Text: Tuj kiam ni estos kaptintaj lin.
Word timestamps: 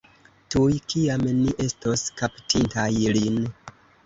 Tuj 0.53 0.77
kiam 0.93 1.25
ni 1.41 1.53
estos 1.67 2.05
kaptintaj 2.23 2.89
lin. 3.19 3.39